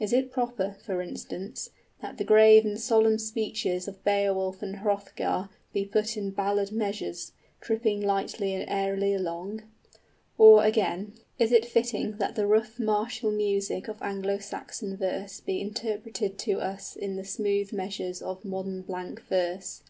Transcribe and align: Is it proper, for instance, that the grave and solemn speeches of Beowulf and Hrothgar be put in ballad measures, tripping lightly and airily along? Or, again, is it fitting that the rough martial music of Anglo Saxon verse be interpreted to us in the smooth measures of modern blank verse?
Is 0.00 0.12
it 0.12 0.32
proper, 0.32 0.74
for 0.84 1.00
instance, 1.00 1.70
that 2.00 2.18
the 2.18 2.24
grave 2.24 2.64
and 2.64 2.80
solemn 2.80 3.16
speeches 3.16 3.86
of 3.86 4.02
Beowulf 4.02 4.60
and 4.60 4.78
Hrothgar 4.78 5.50
be 5.72 5.84
put 5.84 6.16
in 6.16 6.32
ballad 6.32 6.72
measures, 6.72 7.30
tripping 7.60 8.00
lightly 8.00 8.54
and 8.54 8.68
airily 8.68 9.14
along? 9.14 9.62
Or, 10.36 10.64
again, 10.64 11.12
is 11.38 11.52
it 11.52 11.64
fitting 11.64 12.16
that 12.16 12.34
the 12.34 12.48
rough 12.48 12.80
martial 12.80 13.30
music 13.30 13.86
of 13.86 14.02
Anglo 14.02 14.38
Saxon 14.38 14.96
verse 14.96 15.38
be 15.38 15.60
interpreted 15.60 16.38
to 16.38 16.60
us 16.60 16.96
in 16.96 17.14
the 17.14 17.24
smooth 17.24 17.72
measures 17.72 18.20
of 18.20 18.44
modern 18.44 18.82
blank 18.82 19.22
verse? 19.28 19.84